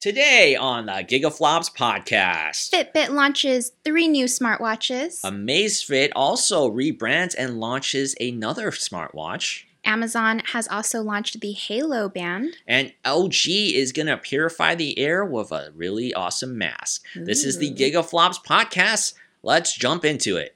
[0.00, 5.20] Today on the Gigaflops podcast, Fitbit launches three new smartwatches.
[5.22, 9.64] Amazfit also rebrands and launches another smartwatch.
[9.84, 12.54] Amazon has also launched the Halo band.
[12.68, 17.04] And LG is going to purify the air with a really awesome mask.
[17.16, 19.14] This is the Gigaflops podcast.
[19.42, 20.54] Let's jump into it.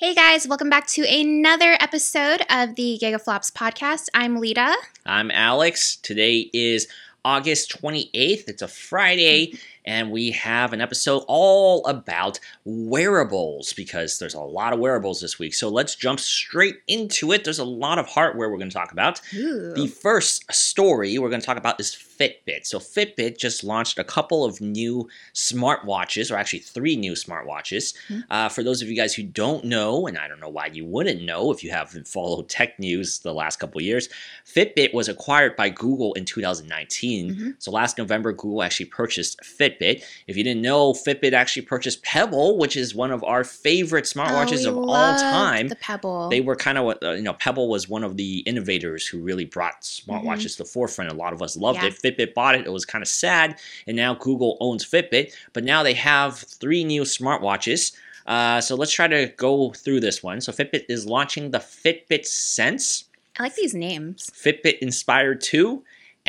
[0.00, 4.06] Hey guys, welcome back to another episode of the Gigaflops podcast.
[4.14, 4.76] I'm Lita.
[5.04, 5.96] I'm Alex.
[5.96, 6.86] Today is
[7.24, 8.44] August 28th.
[8.48, 14.74] It's a Friday, and we have an episode all about wearables because there's a lot
[14.74, 15.54] of wearables this week.
[15.54, 17.42] So let's jump straight into it.
[17.42, 19.22] There's a lot of hardware we're going to talk about.
[19.34, 19.72] Ooh.
[19.74, 22.66] The first story we're going to talk about is Fitbit.
[22.66, 27.94] So, Fitbit just launched a couple of new smartwatches, or actually three new smartwatches.
[28.08, 28.20] Hmm.
[28.30, 30.84] Uh, for those of you guys who don't know, and I don't know why you
[30.84, 34.08] wouldn't know if you haven't followed tech news the last couple of years,
[34.46, 37.34] Fitbit was acquired by Google in 2019.
[37.34, 37.54] Mhm.
[37.58, 39.77] So, last November, Google actually purchased Fitbit.
[39.80, 44.66] If you didn't know, Fitbit actually purchased Pebble, which is one of our favorite smartwatches
[44.66, 46.28] Oh, of all time The Pebble.
[46.28, 49.18] they were kind of what uh, you know pebble was one of the innovators who
[49.20, 51.10] really brought smartwatches to the forefront.
[51.10, 51.86] A lot of us loved Mm-hmm.
[52.04, 52.10] Yeah.
[52.10, 52.66] it fitbit bought it.
[52.66, 56.84] It was kind of sad and now google owns fitbit but now they have three
[56.84, 57.92] new smartwatches.
[58.26, 60.40] Uh, so let's try to go through this one.
[60.40, 63.04] So fitbit is launching the fitbit sense.
[63.38, 64.30] I like these names.
[64.34, 65.82] fitbit inspire 2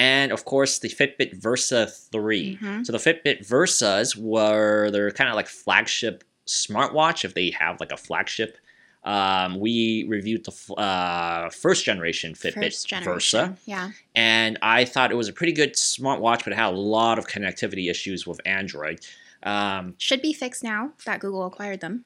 [0.08, 2.86] and of course the fitbit versa 3 Mhm.
[2.86, 7.92] so the fitbit versas were they're kind of like flagship smartwatch if they have like
[7.92, 8.58] a flagship
[9.04, 13.14] um, we reviewed the uh, first generation Fitbit First generation.
[13.14, 13.92] Versa, Yeah.
[14.14, 17.26] and I thought it was a pretty good smartwatch, but it had a lot of
[17.26, 19.00] connectivity issues with Android.
[19.42, 22.04] Um, Should be fixed now that Google acquired them.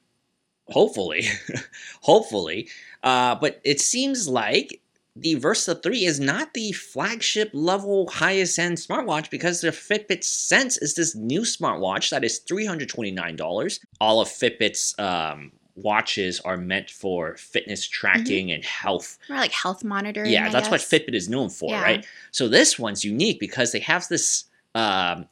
[0.70, 1.24] hopefully,
[2.02, 2.68] hopefully,
[3.02, 4.80] uh, but it seems like
[5.16, 10.76] the Versa 3 is not the flagship level highest end smartwatch because the Fitbit Sense
[10.78, 13.78] is this new smartwatch that is $329.
[14.00, 19.84] All of Fitbit's um, watches are meant for fitness tracking and health More like health
[19.84, 20.32] monitoring.
[20.32, 20.80] yeah, I that's what.
[20.80, 21.82] Fitbit is known for, Yeah.
[21.82, 22.06] right?
[22.32, 24.44] So this one's unique because they have this
[24.74, 25.26] um,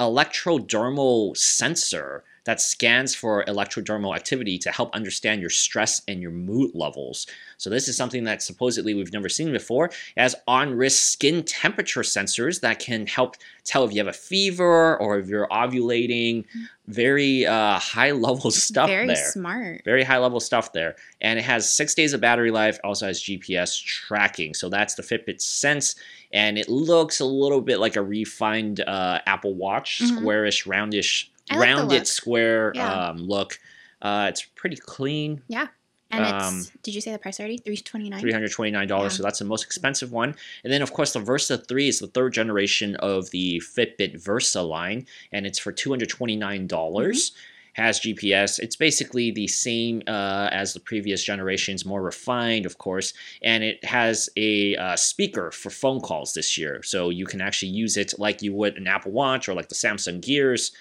[0.00, 6.70] electrodermal sensor that scans for electrodermal activity to help understand your stress and your mood
[6.74, 7.26] levels.
[7.58, 9.86] So this is something that supposedly we've never seen before.
[9.86, 14.96] It has on-wrist skin temperature sensors that can help tell if you have a fever
[14.98, 16.44] or if you're ovulating.
[16.86, 19.16] Very uh, high-level stuff Very there.
[19.16, 19.82] smart.
[19.84, 20.96] Very high level stuff there.
[21.20, 24.54] And it has six days of battery life, also has GPS tracking.
[24.54, 25.96] So that's the Fitbit Sense.
[26.32, 30.18] And it looks a little bit like a refined uh, Apple Watch, Mhm.
[30.18, 33.08] squarish, roundish, I rounded square Yeah.
[33.10, 33.58] um, look.
[34.00, 35.42] Uh, it's pretty clean.
[35.48, 35.68] Yeah.
[36.10, 37.58] And Um, it's did you say the price already?
[37.58, 38.22] Three twenty nine.
[38.22, 39.08] $329, Yeah.
[39.08, 40.34] so that's the most expensive one.
[40.64, 44.62] And then, of course, the Versa 3 is the third generation of the Fitbit Versa
[44.62, 46.66] line, and it's for $229.
[46.66, 47.32] dollars
[47.74, 48.58] Has GPS.
[48.58, 53.84] It's basically the same uh, as the previous generations, more refined, of course, and it
[53.84, 56.82] has a uh, speaker for phone calls this year.
[56.82, 59.76] So you can actually use it like you would an Apple Watch or like the
[59.76, 60.72] Samsung Gears,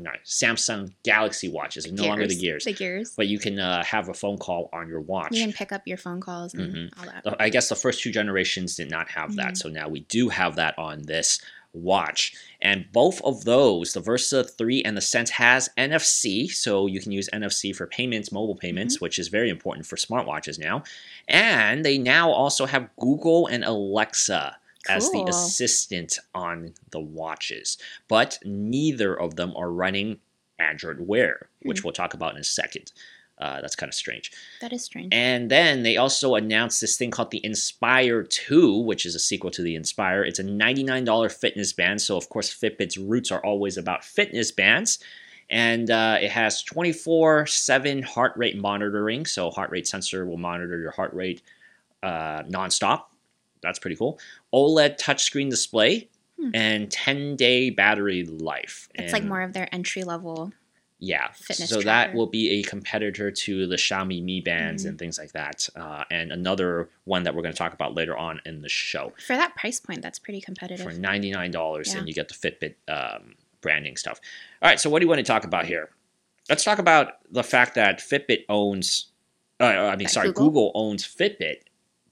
[0.00, 2.64] no, Samsung Galaxy watches, no longer the Gears.
[2.64, 3.14] The gears.
[3.16, 5.32] But you can uh, have a phone call on your watch.
[5.34, 6.98] You can pick up your phone calls and Mhm.
[6.98, 7.36] all that.
[7.40, 9.56] I guess the first two generations did not have that, Mhm.
[9.58, 11.40] so now we do have that on this
[11.74, 12.34] watch.
[12.60, 17.12] And both of those, the Versa 3 and the Sense, has NFC, so you can
[17.12, 20.82] use NFC for payments, mobile payments, which is very important for smartwatches now.
[21.28, 27.78] And they now also have Google and Alexa as the assistant on the watches,
[28.08, 30.18] but neither of them are running
[30.58, 31.86] Android Wear, which Hmm.
[31.86, 32.92] we'll talk about in a second.
[33.38, 34.30] Uh, that's kind of strange.
[34.60, 35.12] That is strange.
[35.12, 39.50] And then they also announced this thing called the Inspire 2, which is a sequel
[39.52, 40.22] to the Inspire.
[40.22, 42.00] It's a $99 fitness band.
[42.00, 45.00] So, of course, Fitbit's roots are always about fitness bands.
[45.50, 49.26] And uh, it has 24 7 heart rate monitoring.
[49.26, 51.42] So, heart rate sensor will monitor your heart rate
[52.02, 53.04] uh, nonstop.
[53.62, 54.18] That's pretty cool.
[54.52, 56.50] OLED touchscreen display Hmm.
[56.54, 58.88] and 10 day battery life.
[58.94, 60.52] It's like more of their entry level.
[61.04, 61.32] yeah.
[61.32, 64.90] fitness so that will be a competitor to the Xiaomi Mi Bands Mhm.
[64.90, 65.68] and things like that.
[65.74, 69.12] Uh, and another one that we're going to talk about later on in the show
[69.26, 70.84] For that price point, that's pretty competitive.
[70.86, 71.98] for $99 Yeah.
[71.98, 74.20] and you get the Fitbit um, branding stuff.
[74.62, 74.78] All right.
[74.78, 75.90] So what do you want to talk about here?
[76.48, 79.06] Let's talk about the fact that Fitbit owns,
[79.60, 80.46] uh, I mean, sorry, Google?
[80.48, 81.62] Google owns Fitbit,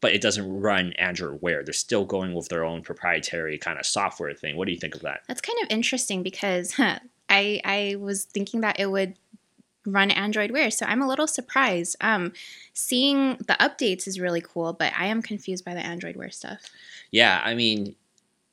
[0.01, 1.63] but it doesn't run Android Wear.
[1.63, 4.57] They're still going with their own proprietary kind of software thing.
[4.57, 5.23] What do you think of that?
[5.29, 6.99] That's kind of interesting because huh,
[7.29, 9.15] I I was thinking that it would
[9.87, 11.97] run Android Wear, so I'm a little surprised.
[12.01, 12.33] Um,
[12.73, 16.71] seeing the updates is really cool, but I am confused by the Android Wear stuff.
[17.11, 17.95] Yeah, I mean,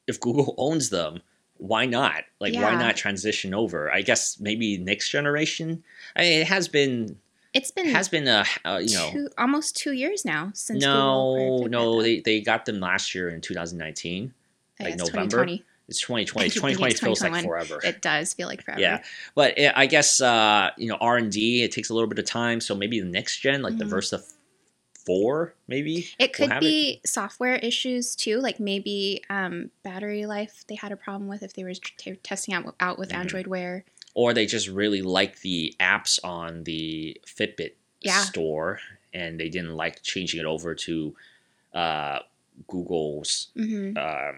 [0.08, 1.22] if Google owns them,
[1.58, 2.24] why not?
[2.40, 3.92] Like, why not transition over?
[3.92, 5.84] I guess maybe next generation.
[6.16, 7.18] I mean, it has been
[7.58, 11.66] It's been has been a uh, you know two, almost two years now since no
[11.68, 14.34] no they, they got them last year in 2019
[14.80, 14.86] though.
[14.86, 15.46] like November.
[15.46, 15.64] 2020.
[15.90, 18.80] it's 2020 I keep thinking 2020 feels like forever It does feel like forever.
[18.82, 19.02] yeah
[19.34, 22.62] but it, i guess uh you know r&d it takes a little bit of time
[22.62, 23.90] so maybe the next gen like the Mhm.
[23.90, 24.22] versa
[25.06, 30.76] 4 maybe It could have be software issues too, like maybe um, battery life they
[30.76, 33.16] had a problem with if they were t- testing out out with Mhm.
[33.22, 33.86] Android Wear.
[34.18, 38.22] Or they just really like the apps on the fitbit Yeah.
[38.24, 38.80] store
[39.14, 41.16] and they didn't like changing it over to
[41.74, 42.20] uh
[42.68, 44.38] google's hmm um,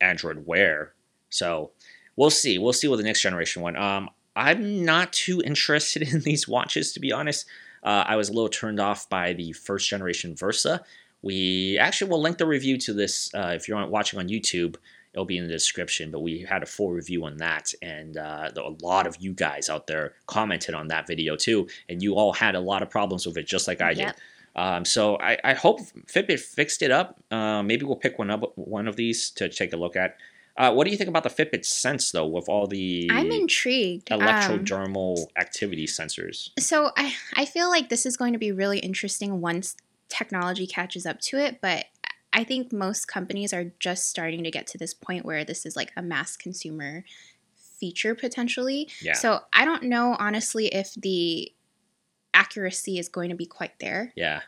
[0.00, 0.94] Android Wear.
[1.30, 1.70] So
[2.16, 2.58] we'll see.
[2.58, 3.76] We'll see what the next generation one.
[3.76, 7.46] Um, I'm not too interested in these watches to be honest.
[7.82, 10.82] Uh, I was a little turned off by the first generation Versa.
[11.20, 14.76] We actually will link the review to this uh, if you're watching on YouTube.
[15.14, 18.50] It'll be in the description, but we had a full review on that, and uh,
[18.56, 22.32] a lot of you guys out there commented on that video too, and you all
[22.32, 24.14] had a lot of problems with it, just like I did.
[24.54, 27.18] Um, so I, I hope Fitbit fixed it up.
[27.30, 30.16] Uh, maybe we'll pick one up, one of these to take a look at.
[30.56, 34.12] Uh, what do you think about the Fitbit Sense though, with all the I'm intrigued.
[34.12, 36.50] Um, electrodermal activity sensors?
[36.58, 39.76] so I I feel like this is going to be really interesting once
[40.10, 41.86] technology catches up to it, but
[42.32, 45.76] I think most companies are just starting to get to this point where this is
[45.76, 47.04] like a mass consumer
[47.54, 48.88] feature potentially.
[49.00, 51.52] Yeah, So I don't know honestly if the
[52.34, 54.12] accuracy is going to be quite there.
[54.16, 54.40] yeah,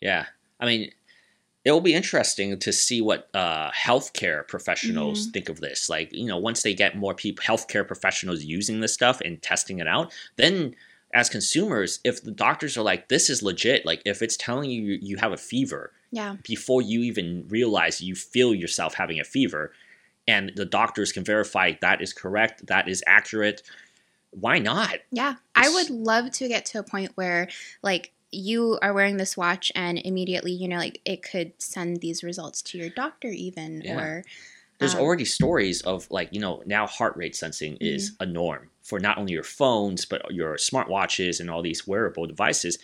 [0.00, 0.26] yeah.
[0.60, 0.90] I mean,
[1.64, 5.30] it'll be interesting to see what uh, healthcare professionals Mm-hmm.
[5.32, 5.88] think of this.
[5.88, 9.78] Like, you know, once they get more people, healthcare professionals using this stuff and testing
[9.78, 10.74] it out, then
[11.14, 14.98] as consumers, if the doctors are like, "This is legit," like if it's telling you
[15.00, 16.36] you have a fever, Yeah.
[16.54, 19.72] before you even realize you feel yourself having a fever
[20.26, 23.62] and the doctors can verify that is correct that is accurate
[24.30, 25.34] why not Yeah.
[25.54, 27.48] I would love to get to a point where
[27.82, 32.22] like you are wearing this watch and immediately, you know, like it could send these
[32.24, 33.98] results to your doctor even Yeah.
[33.98, 34.24] or
[34.78, 38.22] there's um, already stories of like you know now heart rate sensing is Mm-hmm.
[38.22, 42.78] a norm for not only your phones but your smartwatches and all these wearable devices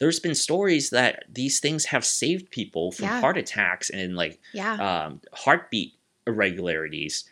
[0.00, 3.20] there's been stories that these things have saved people from Yeah.
[3.20, 4.74] heart attacks and like yeah.
[4.74, 5.92] um, heartbeat
[6.26, 7.24] irregularities.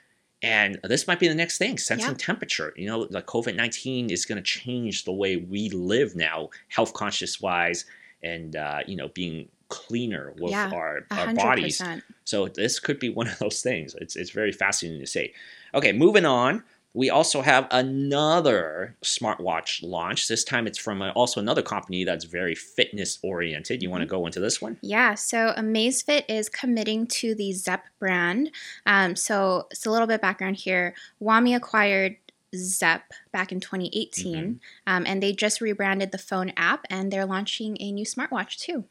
[0.42, 2.16] And this might be the next thing, sensing Yeah.
[2.16, 2.72] temperature.
[2.76, 6.92] You know, like COVID 19 is going to change the way we live now, health
[6.94, 7.84] conscious wise,
[8.22, 11.82] and, uh, you know, being cleaner with Yeah, our, our bodies.
[12.24, 13.94] So this could be one of those things.
[14.00, 15.32] It's, it's very fascinating to say.
[15.74, 16.62] Okay, moving on.
[16.94, 20.26] We also have another smartwatch launch.
[20.26, 23.82] This time it's from also another company that's very fitness oriented.
[23.82, 24.16] You want to Mm-hmm.
[24.16, 24.78] go into this one?
[24.80, 28.50] Yeah, so Amazfit is committing to the Zepp brand.
[28.86, 30.94] Um, so, it's a little bit of background here.
[31.22, 32.16] Huami acquired
[32.56, 34.52] Zepp back in 2018, Mm-hmm.
[34.86, 38.84] um, and they just rebranded the phone app, and they're launching a new smartwatch too.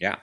[0.00, 0.16] Yeah.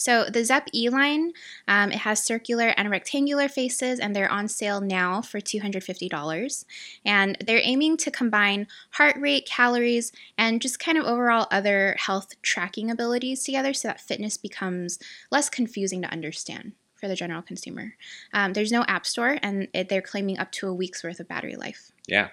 [0.00, 1.32] So the Zepp E line,
[1.68, 5.84] um, it has circular and rectangular faces, and they're on sale now for two hundred
[5.84, 6.64] fifty dollars.
[7.04, 12.34] And they're aiming to combine heart rate, calories, and just kind of overall other health
[12.40, 14.98] tracking abilities together, so that fitness becomes
[15.30, 17.94] less confusing to understand for the general consumer.
[18.32, 21.28] Um, there's no app store, and it, they're claiming up to a week's worth of
[21.28, 21.92] battery life.
[22.06, 22.28] Yeah.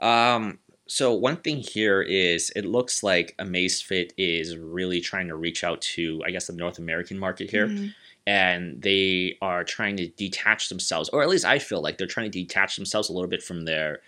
[0.00, 0.58] Um,
[0.90, 5.80] so one thing here is it looks like Amazfit is really trying to reach out
[5.82, 7.68] to, I guess, the North American market here.
[7.68, 7.94] Mhm.
[8.26, 12.28] And they are trying to detach themselves, or at least I feel like they're trying
[12.30, 14.00] to detach themselves a little bit from their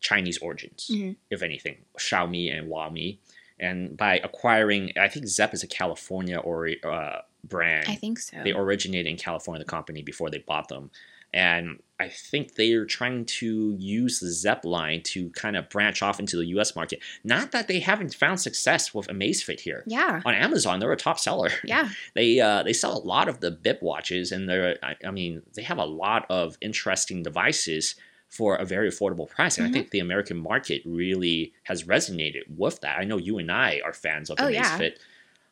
[0.00, 1.16] Chinese origins, Mhm.
[1.30, 3.18] if anything, Xiaomi and Huami.
[3.60, 8.38] And by acquiring, I think Zepp is a California or uh, brand I think so.
[8.42, 10.90] they originated in California, the company, before they bought them.
[11.34, 16.02] And I think they are trying to use the Zepp line to kind of branch
[16.02, 17.00] off into the US market.
[17.24, 19.84] Not that they haven't found success with Amazfit here.
[19.86, 21.50] yeah, On Amazon, they're a top seller.
[21.64, 25.10] yeah, They uh, they sell a lot of the BIP watches, and they're I, I
[25.10, 27.94] mean they have a lot of interesting devices
[28.28, 29.56] for a very affordable price.
[29.58, 29.70] And Mhm.
[29.70, 32.98] I think the American market really has resonated with that.
[32.98, 34.96] I know you and I are fans of Oh, Amazfit.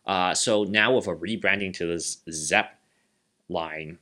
[0.07, 0.13] yeah.
[0.13, 2.79] Uh, so now with a rebranding to this Zepp
[3.49, 3.99] line,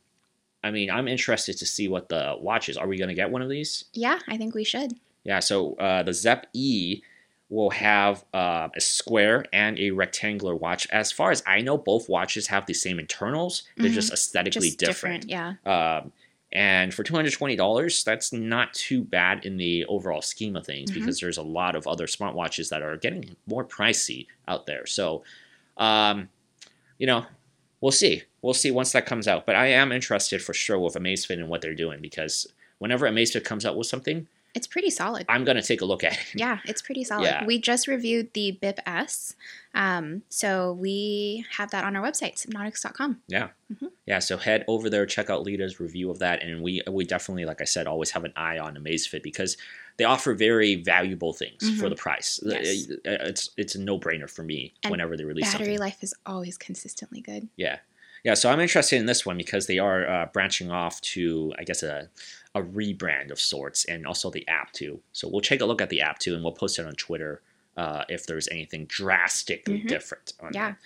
[0.64, 2.76] I mean I'm interested to see what the watch is.
[2.76, 3.84] Are we going to get one of these?
[3.92, 4.18] yeah.
[4.28, 4.92] I think we should.
[5.24, 7.02] Yeah, so uh, the Zepp E
[7.50, 10.86] will have uh, a square and a rectangular watch.
[10.90, 13.62] As far as I know, both watches have the same internals.
[13.76, 13.94] They're Mhm.
[13.94, 15.28] just aesthetically Just different.
[15.28, 15.54] Yeah.
[15.66, 16.12] Um,
[16.52, 20.64] and for two hundred twenty dollars, that's not too bad in the overall scheme of
[20.64, 20.94] things Mhm.
[20.94, 24.86] because there's a lot of other smartwatches that are getting more pricey out there.
[24.86, 25.24] So,
[25.76, 26.28] um,
[26.98, 27.26] you know,
[27.82, 28.22] we'll see.
[28.42, 29.46] We'll see once that comes out.
[29.46, 32.46] But I am interested for sure with Amazfit and what they're doing because
[32.78, 35.26] whenever Amazfit comes out with something, It's pretty solid.
[35.28, 36.18] I'm gonna take a look at it.
[36.34, 37.24] Yeah, it's pretty solid.
[37.24, 37.44] Yeah.
[37.44, 39.36] We just reviewed the BIP S.
[39.74, 43.20] Um, so we have that on our website, sypnotix.com.
[43.28, 43.48] Yeah.
[43.72, 43.90] Mhm.
[44.06, 47.44] Yeah, so head over there, check out Lita's review of that, and we we definitely,
[47.44, 49.56] like I said, always have an eye on Amazfit because
[49.98, 51.90] they offer very valuable things for Mhm.
[51.90, 52.40] the price.
[52.44, 52.88] Yes.
[52.90, 52.96] Uh,
[53.28, 55.78] It's it's a no brainer for me And whenever they release Battery something.
[55.80, 57.48] life is always consistently good.
[57.56, 57.78] Yeah,
[58.24, 58.34] yeah.
[58.34, 61.82] So I'm interested in this one because they are uh, branching off to, I guess,
[61.82, 62.08] a
[62.54, 65.00] a rebrand of sorts, and also the app too.
[65.12, 67.42] So we'll take a look at the app too, and we'll post it on Twitter
[67.76, 69.88] uh, if there's anything drastically Mhm.
[69.88, 70.32] different.
[70.40, 70.70] On Yeah.
[70.70, 70.76] that.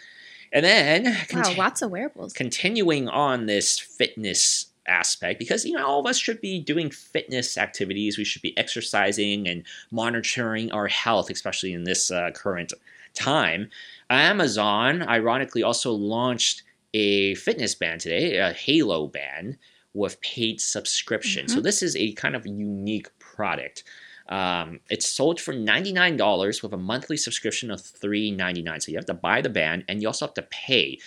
[0.53, 2.33] And then Wow, conti- lots of wearables.
[2.35, 7.57] continuing on this fitness aspect because you know all of us should be doing fitness
[7.57, 9.63] activities we should be exercising and
[9.93, 12.73] monitoring our health especially in this uh, current
[13.15, 13.71] time
[14.11, 16.63] amazon ironically also launched
[16.95, 19.57] a fitness band today a halo band
[19.95, 21.63] with paid subscription so Mhm.
[21.65, 23.85] this is a kind of unique product
[24.29, 29.15] um, it's sold for $99 with a monthly subscription of $3.99 so you have to
[29.15, 30.99] buy the band and you also have to pay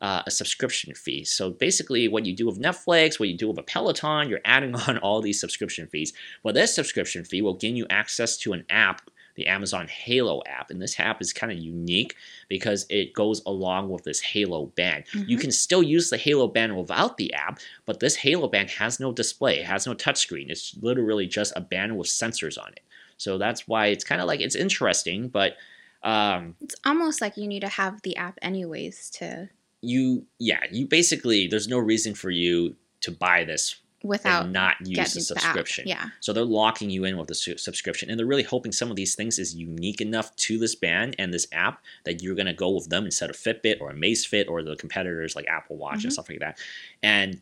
[0.00, 1.24] uh, a subscription fee.
[1.24, 4.72] So basically, what you do with Netflix, what you do with a Peloton, you're adding
[4.86, 6.12] on all these subscription fees.
[6.44, 10.70] Well, this subscription fee will gain you access to an app, the Amazon Halo app,
[10.70, 12.16] and this app is kind of unique
[12.48, 15.04] because it goes along with this Halo band.
[15.14, 15.40] You Mhm.
[15.40, 19.12] can still use the Halo band without the app, but this Halo band has no
[19.12, 20.50] display, it has no touchscreen.
[20.50, 22.80] It's literally just a band with sensors on it.
[23.16, 25.56] So that's why it's kind of like it's interesting, but
[26.02, 29.48] um, It's almost like you need to have the app anyways to
[29.80, 34.76] you yeah you basically there's no reason for you to buy this without and not
[34.86, 36.08] use the the subscription Yeah.
[36.20, 38.96] so they're locking you in with the su- subscription and they're really hoping some of
[38.96, 42.52] these things is unique enough to this band and this app that you're going to
[42.52, 46.10] go with them instead of fitbit or amazfit or the competitors like apple watch and
[46.10, 46.12] Mhm.
[46.12, 46.58] stuff like that
[47.02, 47.40] and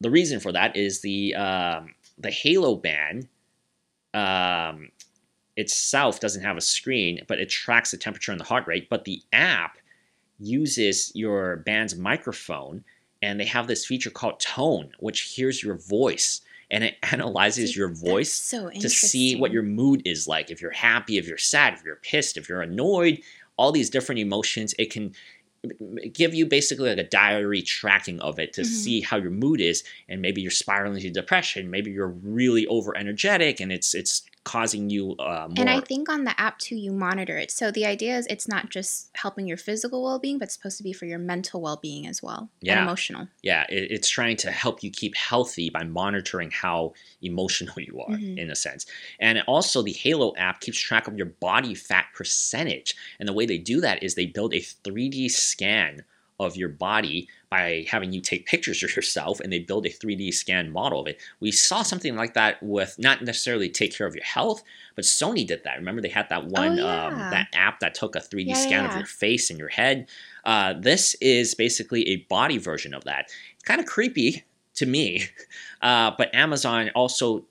[0.00, 3.28] the reason for that is the um, the halo band
[4.14, 4.90] um,
[5.56, 8.88] itself doesn't have a screen, but it tracks the temperature and the heart rate.
[8.88, 9.76] But the app
[10.38, 12.82] uses your band's microphone,
[13.22, 17.88] and they have this feature called Tone, which hears your voice and it analyzes your
[17.88, 20.50] voice so to see what your mood is like.
[20.50, 23.20] If you're happy, if you're sad, if you're pissed, if you're annoyed,
[23.56, 24.74] all these different emotions.
[24.78, 25.12] It can
[26.12, 28.66] give you basically like a diary tracking of it to Mhm.
[28.66, 32.96] see how your mood is and maybe you're spiraling into depression maybe you're really over
[32.96, 36.76] energetic and it's it's causing you uh, more And I think on the app too,
[36.76, 37.50] you monitor it.
[37.50, 40.78] So the idea is it's not just helping your physical well being, but it's supposed
[40.78, 42.42] to be for your mental well being as well.
[42.60, 42.78] Yeah.
[42.78, 43.28] And emotional.
[43.42, 46.92] yeah it, it's trying to help you keep healthy by monitoring how
[47.22, 48.38] emotional you are Mhm.
[48.42, 48.82] in a sense
[49.26, 53.46] and also the halo app keeps track of your body fat percentage and the way
[53.46, 55.92] they do that is they build a 3d scan
[56.40, 60.32] of your body by having you take pictures of yourself and they build a 3d
[60.32, 61.20] scan model of it.
[61.38, 64.62] We saw something like that with not necessarily take care of your health
[64.96, 65.76] but sony did that.
[65.76, 68.84] Remember they had that one um, Oh, that app that took a 3d Yeah, scan
[68.86, 70.08] of your face and your head?
[70.44, 73.26] Uh, this is basically a body version of that.
[73.54, 74.44] It's kind of creepy
[74.74, 75.24] to me
[75.82, 77.44] uh, but amazon also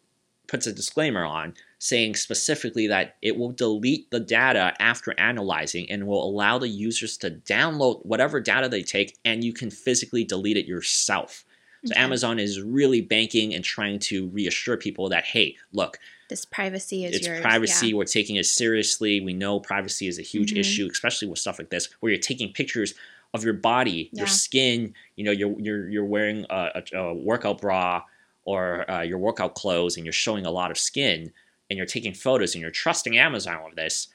[0.47, 6.05] puts a disclaimer on saying specifically that it will delete the data after analyzing and
[6.05, 10.57] will allow the users to download whatever data they take and you can physically delete
[10.57, 11.45] it yourself.
[11.85, 12.01] So Okay.
[12.01, 17.15] Amazon is really banking and trying to reassure people that hey, look, This privacy is
[17.15, 17.39] it's yours.
[17.41, 17.87] privacy.
[17.87, 17.95] Yeah.
[17.95, 19.21] We're taking it seriously.
[19.21, 20.59] We know privacy is a huge Mhm.
[20.59, 22.93] issue, especially with stuff like this, where you're taking pictures
[23.33, 24.93] of your body, your skin.
[25.15, 28.03] You know, you're you're you're wearing a, a, a workout bra
[28.43, 31.31] or uh, your workout clothes, and you're showing a lot of skin,
[31.69, 34.07] and you're taking photos, and you're trusting Amazon with this.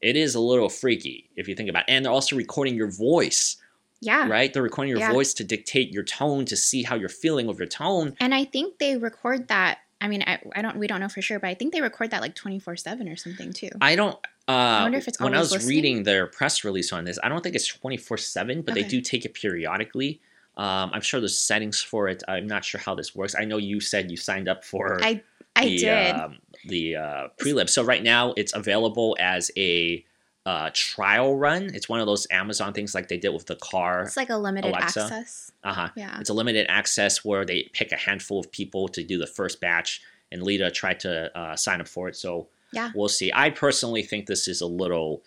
[0.00, 1.92] It is a little freaky if you think about it.
[1.92, 3.56] And they're also recording your voice,
[4.00, 4.28] Yeah.
[4.28, 4.52] right?
[4.52, 5.12] They're recording your Yeah.
[5.12, 8.16] voice to dictate your tone, to see how you're feeling with your tone.
[8.20, 9.78] And I think they record that.
[10.00, 10.78] I mean, I, I don't.
[10.78, 13.06] We don't know for sure, but I think they record that like twenty four seven
[13.06, 13.68] or something too.
[13.82, 14.16] I don't.
[14.48, 15.68] Uh, wonder if it's when I was listening.
[15.76, 18.82] reading their press release on this, I don't think it's twenty four seven, but they
[18.82, 20.20] do take it periodically.
[20.56, 22.22] Um, I'm sure there's settings for it.
[22.26, 23.34] I'm not sure how this works.
[23.38, 25.22] I know you said you signed up for I
[25.56, 26.14] I the did.
[26.14, 27.68] um, the uh, prelim.
[27.68, 30.04] So right now it's available as a
[30.46, 31.70] uh, trial run.
[31.74, 34.02] It's one of those Amazon things like they did with the car.
[34.02, 35.02] it's like a limited Alexa.
[35.02, 35.52] access.
[35.62, 35.88] Uh huh.
[35.96, 36.18] Yeah.
[36.20, 39.60] It's a limited access where they pick a handful of people to do the first
[39.60, 40.00] batch,
[40.32, 42.16] and Lita tried to uh, sign up for it.
[42.16, 42.90] So Yeah.
[42.94, 43.30] we'll see.
[43.34, 45.22] I personally think this is a little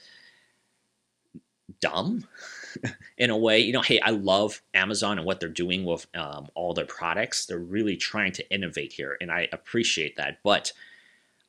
[1.84, 2.26] dumb
[3.18, 3.60] in a way.
[3.60, 7.46] You know, hey, I love Amazon and what they're doing with um, all their products.
[7.46, 10.40] They're really trying to innovate here, and I appreciate that.
[10.44, 10.72] But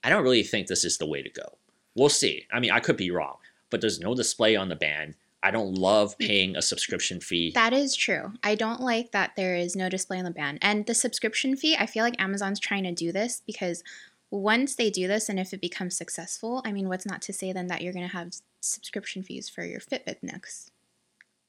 [0.03, 1.57] I don't really think this is the way to go.
[1.95, 2.47] We'll see.
[2.53, 3.37] I mean, I could be wrong,
[3.71, 5.15] but there's no display on the band.
[5.43, 7.53] I don't love paying a subscription fee.
[7.55, 8.33] That is true.
[8.43, 10.59] I don't like that there is no display on the band.
[10.63, 13.85] And the subscription fee, I feel like Amazon's trying to do this because
[14.31, 17.53] once they do this and if it becomes successful, I mean, what's not to say
[17.53, 18.33] then that you're going to have
[18.65, 20.71] subscription fees for your Fitbit next?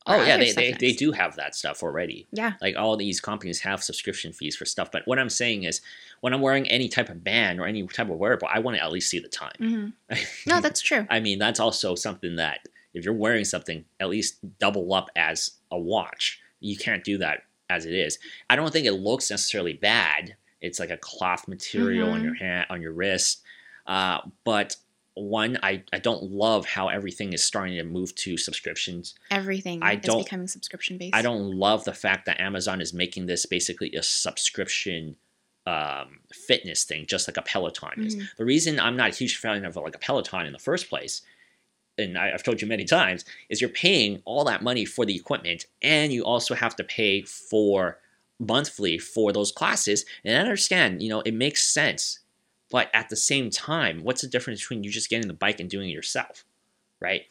[0.07, 2.27] oh yeah, they, they, they do have that stuff already.
[2.31, 2.53] Yeah.
[2.61, 4.91] Like all these companies have subscription fees for stuff.
[4.91, 5.81] But what I'm saying is,
[6.21, 8.83] when I'm wearing any type of band or any type of wearable, I want to
[8.83, 9.55] at least see the time.
[9.57, 9.87] hmm
[10.45, 11.07] No, that's true.
[11.09, 15.53] I mean, that's also something that if you're wearing something, at least double up as
[15.71, 16.39] a watch.
[16.59, 17.41] You can't do that
[17.71, 18.19] as it is.
[18.47, 20.35] I don't think it looks necessarily bad.
[20.61, 22.25] It's like a cloth material on Mhm.
[22.25, 23.41] your hand, on your wrist.
[23.87, 24.75] Uh, but
[25.15, 29.15] one, I, I don't love how everything is starting to move to subscriptions.
[29.31, 31.15] Everything I is don't- becoming subscription based.
[31.15, 35.15] I don't love the fact that Amazon is making this basically a subscription
[35.67, 38.15] um, fitness thing, just like a Peloton is.
[38.15, 38.27] Mhm.
[38.37, 41.23] The reason I'm not a huge fan of like a Peloton in the first place,
[41.97, 45.15] and I, I've told you many times, is you're paying all that money for the
[45.15, 47.97] equipment, and you also have to pay for
[48.39, 50.05] monthly for those classes.
[50.23, 52.19] And I understand, you know, it makes sense,
[52.75, 55.69] but at the same time, what's the difference between you just getting the bike and
[55.69, 56.43] doing it yourself,
[56.99, 57.21] right?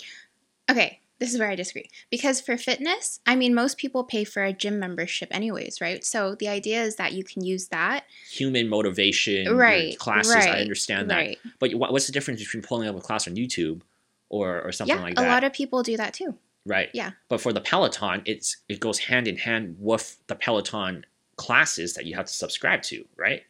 [0.70, 1.90] Okay, this is where I disagree.
[2.10, 6.02] Because for fitness, I mean, most people pay for a gym membership anyways, right?
[6.02, 8.04] So the idea is that you can use that.
[8.30, 10.34] Human motivation, Right, classes.
[10.34, 11.16] I understand that.
[11.16, 11.38] Right.
[11.58, 13.82] But what's the difference between pulling up a class on YouTube
[14.30, 15.26] or, or something Yeah, like that?
[15.26, 16.34] a lot of people do that too.
[16.64, 16.88] right.
[16.94, 17.10] yeah.
[17.28, 21.04] But for the Peloton, it's it goes hand in hand with the Peloton
[21.36, 23.42] classes that you have to subscribe to, right?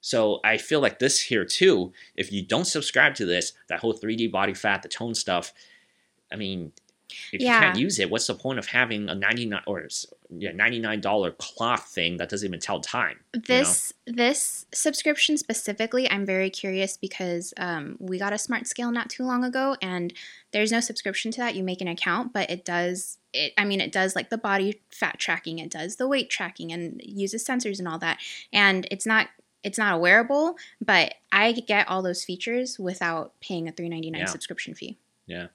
[0.00, 1.92] So I feel like this here too.
[2.16, 5.52] If you don't subscribe to this, that whole 3D body fat, the tone stuff,
[6.32, 6.72] I mean,
[7.32, 7.54] if Yeah.
[7.54, 9.88] you can't use it, what's the point of having a 99 or
[10.30, 13.20] yeah, $99 cloth thing that doesn't even tell time?
[13.32, 19.10] This this subscription specifically, I'm very curious because um, we got a smart scale not
[19.10, 20.12] too long ago, and
[20.52, 21.56] there's no subscription to that.
[21.56, 23.52] You make an account, but it does it.
[23.58, 27.00] I mean, it does like the body fat tracking, it does the weight tracking, and
[27.04, 28.18] uses sensors and all that.
[28.52, 29.28] And it's not
[29.62, 34.24] it's not a wearable, but I get all those features without paying a 3.99 Yeah.
[34.26, 34.98] subscription fee.
[35.26, 35.48] Yeah.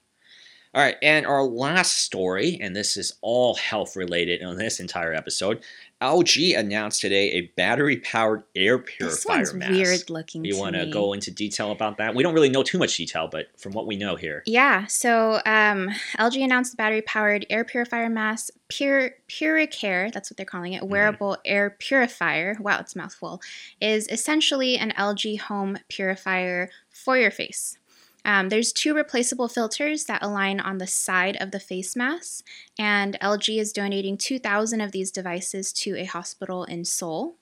[0.74, 5.14] All right, and our last story, and this is all health related on this entire
[5.14, 5.64] episode.
[6.06, 9.72] LG announced today a battery powered air This purifier one's mask.
[9.72, 10.46] weird looking.
[10.46, 12.14] You want to go into detail about that?
[12.16, 15.42] We don't really know too much detail, but from what we know here, Yeah, so
[15.46, 15.90] um,
[16.20, 20.84] LG announced the battery powered air purifier mask, Pure Puricare, that's what they're calling it,
[20.88, 22.58] wearable air purifier.
[22.60, 23.42] Wow, it's mouthful.
[23.82, 27.78] Is essentially an LG home purifier for your face.
[28.26, 32.44] Um, there's two replaceable filters that align on the side of the face mask,
[32.78, 37.36] and LG is donating 2,000 of these devices to a hospital in Seoul.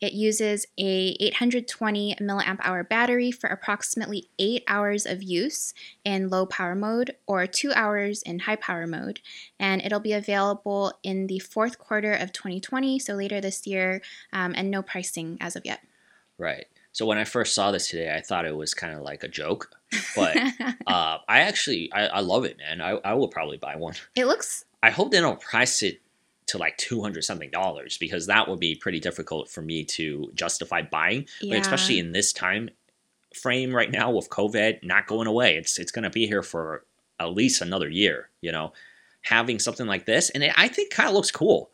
[0.00, 6.46] It uses a 820 milliamp hour battery for approximately eight hours of use in low
[6.46, 9.20] power mode or two hours in high power mode.
[9.58, 14.00] And it'll be available in the fourth quarter of 2020, so later this year,
[14.32, 15.80] um, and no pricing as of yet.
[16.40, 16.66] right?
[16.92, 19.28] So when I first saw this today, I thought it was kind of like a
[19.28, 19.70] joke,
[20.16, 20.36] but
[20.86, 22.80] uh, I actually I, I love it, man.
[22.80, 23.94] I, I will probably buy one.
[24.16, 26.00] it looks, I hope they don't price it
[26.48, 30.30] to like two hundred something dollars because that would be pretty difficult for me to
[30.34, 31.26] justify buying.
[31.40, 31.56] yeah.
[31.56, 32.70] But especially in this time
[33.34, 36.84] frame right now with COVID not going away, it's it's going to be here for
[37.20, 38.30] at least another year.
[38.40, 38.72] You know,
[39.22, 41.70] having something like this, and it, I think kind of looks cool.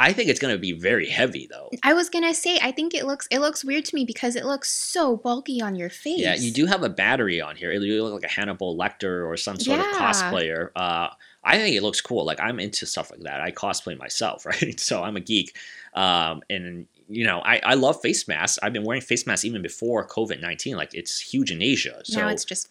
[0.00, 1.70] I think it's going to be very heavy though.
[1.84, 4.44] I was gonna say, I think it looks it looks weird to me because it
[4.44, 6.18] looks so bulky on your face.
[6.18, 7.72] Yeah, you do have a battery on here.
[7.72, 10.70] You look like a Hannibal Lecter or some sort of cosplayer.
[10.74, 11.08] Uh,
[11.44, 12.24] I think it looks cool.
[12.24, 13.40] Like I'm into stuff like that.
[13.40, 14.78] I cosplay myself, right?
[14.80, 15.56] So I'm a geek,
[15.94, 18.58] um, and you know I, I love face masks.
[18.62, 20.76] I've been wearing face masks even before COVID nineteen.
[20.76, 22.00] Like it's huge in Asia.
[22.04, 22.68] So now it's just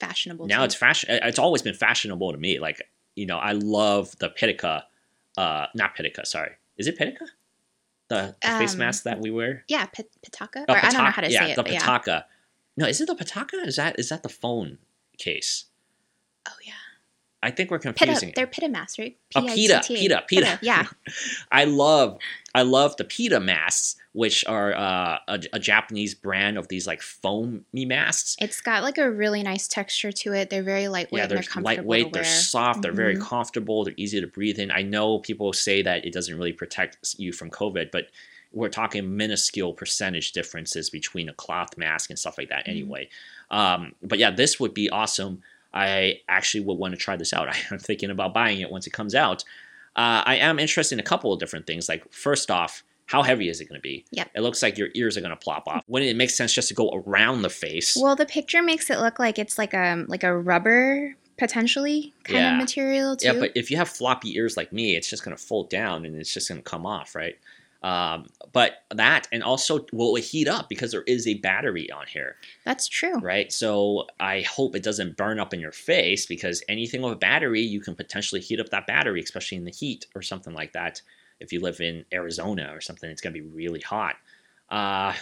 [0.00, 0.46] fashionable.
[0.46, 0.64] now too.
[0.64, 1.18] it's fashion.
[1.22, 2.58] It's always been fashionable to me.
[2.58, 2.80] Like
[3.16, 4.84] you know I love the Pitica,
[5.36, 6.26] uh, not Pitica.
[6.26, 7.26] Sorry, is it Pitica?
[8.08, 9.64] The, the face Um, mask that we wear.
[9.66, 10.64] yeah, pit- pitaka.
[10.68, 11.56] Oh, or I don't know how to yeah, say it.
[11.56, 11.80] the but yeah.
[11.80, 12.24] Pitaka.
[12.76, 13.66] No, is it the Pitaka?
[13.66, 14.78] Is that is that the phone
[15.16, 15.64] case?
[16.46, 16.72] Oh yeah.
[17.44, 18.14] I think we're confusing.
[18.14, 18.34] Pita, it.
[18.34, 19.16] they're pitta masks, right?
[19.36, 20.58] Oh, pita, pita, pita.
[20.62, 20.86] Yeah.
[21.52, 22.18] I love,
[22.54, 27.02] I love the Pitta masks, which are uh, a, a Japanese brand of these like
[27.02, 28.36] foamy masks.
[28.40, 30.48] It's got like a really nice texture to it.
[30.48, 33.20] They're very lightweight yeah, they're they're comfortable lightweight, they're soft, they're very Mhm.
[33.22, 34.70] comfortable, they're easy to breathe in.
[34.70, 38.08] I know people say that it doesn't really protect you from COVID, but
[38.52, 42.70] we're talking minuscule percentage differences between a cloth mask and stuff like that Mhm.
[42.70, 43.08] anyway.
[43.50, 45.42] Um, but yeah, this would be awesome.
[45.74, 47.48] I actually would want to try this out.
[47.70, 49.42] I'm thinking about buying it once it comes out.
[49.96, 51.88] Uh, I am interested in a couple of different things.
[51.88, 54.04] Like, first off, how heavy is it going to be?
[54.12, 54.30] Yep.
[54.34, 55.82] It looks like your ears are going to plop off.
[55.88, 57.96] Wouldn't it make sense just to go around the face?
[58.00, 62.38] Well, the picture makes it look like it's like a like a rubber potentially kind
[62.38, 62.52] Yeah.
[62.52, 63.26] of material too.
[63.26, 66.04] Yeah, but if you have floppy ears like me, it's just going to fold down
[66.04, 67.36] and it's just going to come off, right?
[67.84, 72.06] Um, but that and also will it heat up because there is a battery on
[72.06, 73.18] here, That's true.
[73.20, 73.52] right?
[73.52, 77.60] So I hope it doesn't burn up in your face because anything with a battery,
[77.60, 81.02] you can potentially heat up that battery, especially in the heat or something like that.
[81.40, 84.16] If you live in Arizona or something, it's going to be really hot.
[84.70, 85.12] Uh,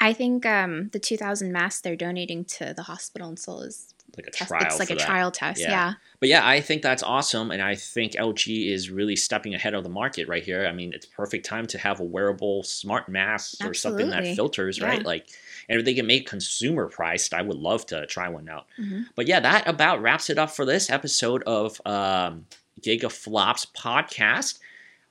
[0.00, 4.26] I think um, the 2,000 masks they're donating to the hospital in Seoul is like
[4.26, 4.48] a test.
[4.48, 4.62] trial.
[4.64, 5.06] It's like a that.
[5.06, 5.60] trial test.
[5.60, 5.70] Yeah.
[5.70, 5.92] Yeah.
[6.20, 9.84] But yeah, I think that's awesome, and I think LG is really stepping ahead of
[9.84, 10.66] the market right here.
[10.66, 14.34] I mean, it's perfect time to have a wearable smart mask or something that Absolutely.
[14.36, 15.04] filters, right?
[15.04, 15.26] Like,
[15.68, 18.66] and if they can make consumer priced, I would love to try one out.
[18.80, 19.06] Mhm.
[19.14, 22.46] But yeah, that about wraps it up for this episode of um,
[22.80, 24.58] Gigaflops podcast.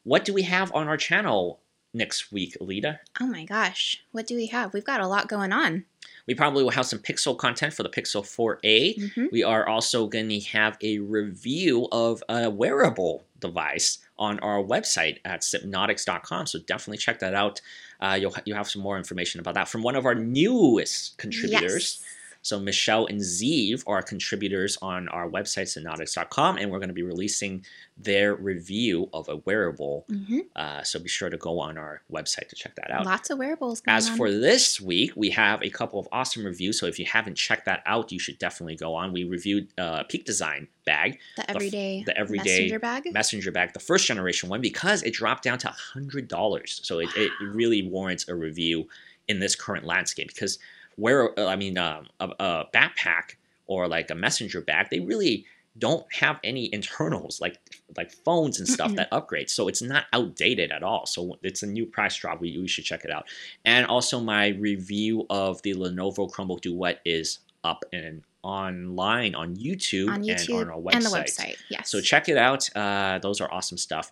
[0.04, 1.60] What do we have on our channel
[1.98, 3.00] next week, Alita?
[3.20, 4.74] Oh my gosh, what do we have?
[4.74, 5.86] We've got a lot going on.
[6.28, 9.14] We probably will have some Pixel content for the Pixel 4a.
[9.14, 14.64] hmm We are also going to have a review of a wearable device on our
[14.64, 16.48] website at sypnotix.com.
[16.48, 17.62] So definitely check that out.
[18.02, 22.04] Uh, you'll, you'll have some more information about that from one of our newest contributors.
[22.48, 27.04] So Michelle and Zeev are contributors on our website, sypnotix.com, and we're going to be
[27.04, 27.66] releasing
[27.98, 30.06] their review of a wearable.
[30.08, 33.06] hmm Uh, so be sure to go on our website to check that out.
[33.06, 34.16] Lots of wearables As on.
[34.16, 36.80] for this week, we have a couple of awesome reviews.
[36.80, 39.12] So if you haven't checked that out, you should definitely go on.
[39.12, 43.14] We reviewed uh, Peak Design bag, the everyday, the everyday messenger bag.
[43.14, 46.80] messenger bag, the first generation one, because it dropped down to hundred dollars.
[46.86, 48.88] So it, it really warrants a review
[49.28, 50.30] in this current landscape.
[50.30, 50.60] Because
[50.98, 55.46] where uh, I mean, um, a, a backpack or like a messenger bag, they really
[55.80, 57.60] don't have any internals like
[57.98, 58.98] like phones and stuff Mm-mm.
[58.98, 62.58] that upgrade so it's not outdated at all so it's a new price drop we,
[62.58, 63.28] we should check it out
[63.66, 70.10] and also my review of the lenovo chromebook duet is up and online on youtube,
[70.10, 71.56] on YouTube and on our website and the website.
[71.70, 71.90] Yes.
[71.90, 74.12] so check it out uh, those are awesome stuff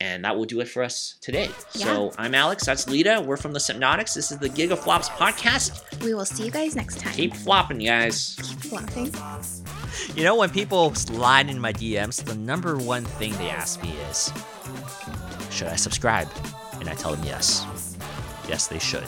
[0.00, 3.52] and that will do it for us today so i'm alex that's lita we're from
[3.52, 7.12] the hypnotics this is the gigaflops podcast we will see you guys next time.
[7.12, 9.12] keep flopping guys Keep flopping.
[10.14, 13.90] You know, when people slide in my DMs, the number one thing they ask me
[14.10, 14.32] is,
[15.50, 16.28] should I subscribe?
[16.74, 17.96] And I tell them yes.
[18.48, 19.04] Yes, they should.